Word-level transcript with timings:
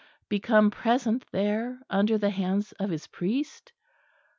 become 0.29 0.71
present 0.71 1.23
there 1.31 1.77
under 1.87 2.17
the 2.17 2.31
hands 2.31 2.71
of 2.79 2.89
His 2.89 3.05
priest? 3.05 3.71